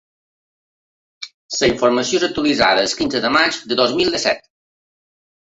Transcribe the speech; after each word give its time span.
La 1.55 1.69
informació 1.73 2.21
és 2.21 2.25
actualitzada 2.29 2.87
el 2.87 2.97
quinze 3.03 3.23
de 3.27 3.33
maig 3.37 3.61
de 3.75 3.79
dos 3.83 3.95
mil 4.01 4.13
disset. 4.19 4.43